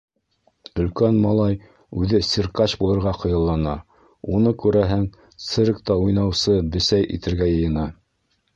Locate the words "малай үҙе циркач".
1.25-2.73